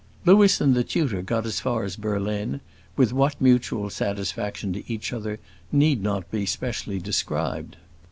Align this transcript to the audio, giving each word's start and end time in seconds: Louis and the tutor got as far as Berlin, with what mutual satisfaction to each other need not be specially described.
Louis 0.25 0.59
and 0.59 0.73
the 0.73 0.83
tutor 0.83 1.21
got 1.21 1.45
as 1.45 1.59
far 1.59 1.83
as 1.83 1.95
Berlin, 1.95 2.61
with 2.97 3.13
what 3.13 3.39
mutual 3.39 3.91
satisfaction 3.91 4.73
to 4.73 4.91
each 4.91 5.13
other 5.13 5.37
need 5.71 6.01
not 6.01 6.31
be 6.31 6.47
specially 6.47 6.97
described. 6.97 7.77